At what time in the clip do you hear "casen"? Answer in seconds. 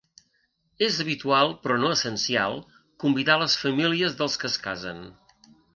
4.69-5.11